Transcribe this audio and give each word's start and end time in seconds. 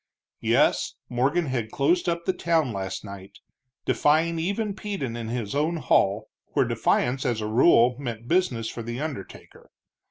Yes, 0.39 0.95
Morgan 1.09 1.45
had 1.45 1.69
closed 1.69 2.09
up 2.09 2.25
the 2.25 2.33
town 2.33 2.73
last 2.73 3.05
night, 3.05 3.37
defying 3.85 4.39
even 4.39 4.73
Peden 4.73 5.15
in 5.15 5.27
his 5.27 5.53
own 5.53 5.77
hall, 5.77 6.27
where 6.53 6.65
defiance 6.67 7.23
as 7.23 7.39
a 7.39 7.45
rule 7.45 7.95
meant 7.99 8.27
business 8.27 8.67
for 8.67 8.81
the 8.81 8.99
undertaker. 8.99 9.69